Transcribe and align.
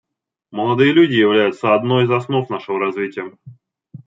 Молодые 0.49 0.93
люди 0.93 1.13
являются 1.13 1.75
одной 1.75 2.05
из 2.05 2.09
основ 2.09 2.49
нашего 2.49 2.79
развития. 2.79 3.37